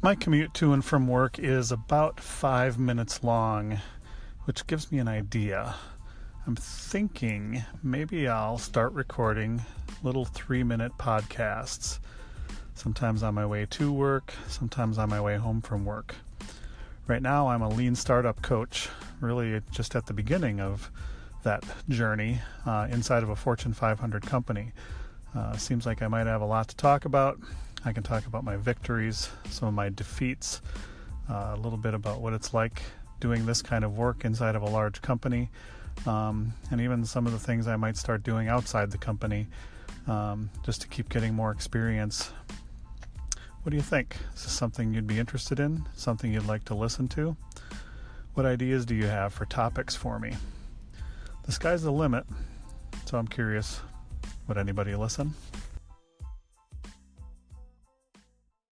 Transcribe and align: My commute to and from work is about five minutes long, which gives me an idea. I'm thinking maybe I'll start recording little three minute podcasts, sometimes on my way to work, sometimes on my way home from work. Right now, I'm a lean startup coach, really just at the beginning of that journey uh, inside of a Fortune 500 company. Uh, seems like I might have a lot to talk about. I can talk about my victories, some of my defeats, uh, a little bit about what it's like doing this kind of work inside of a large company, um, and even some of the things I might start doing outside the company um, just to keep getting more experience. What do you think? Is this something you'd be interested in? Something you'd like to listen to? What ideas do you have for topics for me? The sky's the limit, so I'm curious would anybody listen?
My 0.00 0.14
commute 0.14 0.54
to 0.54 0.72
and 0.72 0.84
from 0.84 1.08
work 1.08 1.40
is 1.40 1.72
about 1.72 2.20
five 2.20 2.78
minutes 2.78 3.24
long, 3.24 3.80
which 4.44 4.64
gives 4.68 4.92
me 4.92 5.00
an 5.00 5.08
idea. 5.08 5.74
I'm 6.46 6.54
thinking 6.54 7.64
maybe 7.82 8.28
I'll 8.28 8.58
start 8.58 8.92
recording 8.92 9.60
little 10.04 10.24
three 10.24 10.62
minute 10.62 10.92
podcasts, 10.98 11.98
sometimes 12.74 13.24
on 13.24 13.34
my 13.34 13.44
way 13.44 13.66
to 13.70 13.92
work, 13.92 14.32
sometimes 14.46 14.98
on 14.98 15.08
my 15.08 15.20
way 15.20 15.36
home 15.36 15.60
from 15.60 15.84
work. 15.84 16.14
Right 17.08 17.20
now, 17.20 17.48
I'm 17.48 17.62
a 17.62 17.68
lean 17.68 17.96
startup 17.96 18.40
coach, 18.40 18.88
really 19.20 19.60
just 19.72 19.96
at 19.96 20.06
the 20.06 20.14
beginning 20.14 20.60
of 20.60 20.92
that 21.42 21.64
journey 21.88 22.40
uh, 22.64 22.86
inside 22.88 23.24
of 23.24 23.30
a 23.30 23.36
Fortune 23.36 23.72
500 23.72 24.22
company. 24.22 24.70
Uh, 25.34 25.56
seems 25.56 25.86
like 25.86 26.02
I 26.02 26.08
might 26.08 26.26
have 26.26 26.40
a 26.40 26.46
lot 26.46 26.68
to 26.68 26.76
talk 26.76 27.04
about. 27.04 27.38
I 27.84 27.92
can 27.92 28.02
talk 28.02 28.26
about 28.26 28.44
my 28.44 28.56
victories, 28.56 29.28
some 29.50 29.68
of 29.68 29.74
my 29.74 29.88
defeats, 29.88 30.60
uh, 31.30 31.54
a 31.54 31.56
little 31.56 31.78
bit 31.78 31.94
about 31.94 32.20
what 32.20 32.32
it's 32.32 32.52
like 32.52 32.82
doing 33.20 33.46
this 33.46 33.62
kind 33.62 33.84
of 33.84 33.96
work 33.96 34.24
inside 34.24 34.56
of 34.56 34.62
a 34.62 34.68
large 34.68 35.00
company, 35.02 35.50
um, 36.06 36.52
and 36.70 36.80
even 36.80 37.04
some 37.04 37.26
of 37.26 37.32
the 37.32 37.38
things 37.38 37.66
I 37.66 37.76
might 37.76 37.96
start 37.96 38.22
doing 38.22 38.48
outside 38.48 38.90
the 38.90 38.98
company 38.98 39.46
um, 40.06 40.50
just 40.64 40.80
to 40.82 40.88
keep 40.88 41.08
getting 41.08 41.34
more 41.34 41.50
experience. 41.50 42.30
What 43.62 43.70
do 43.70 43.76
you 43.76 43.82
think? 43.82 44.16
Is 44.34 44.44
this 44.44 44.52
something 44.52 44.94
you'd 44.94 45.06
be 45.06 45.18
interested 45.18 45.60
in? 45.60 45.86
Something 45.94 46.32
you'd 46.32 46.46
like 46.46 46.64
to 46.66 46.74
listen 46.74 47.08
to? 47.08 47.36
What 48.34 48.46
ideas 48.46 48.86
do 48.86 48.94
you 48.94 49.06
have 49.06 49.32
for 49.32 49.44
topics 49.44 49.94
for 49.94 50.18
me? 50.18 50.34
The 51.44 51.52
sky's 51.52 51.82
the 51.82 51.92
limit, 51.92 52.24
so 53.04 53.18
I'm 53.18 53.28
curious 53.28 53.80
would 54.48 54.58
anybody 54.58 54.94
listen? 54.96 55.34